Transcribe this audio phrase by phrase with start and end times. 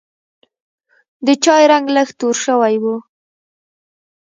[1.25, 2.85] د چای رنګ لږ توره شوی و.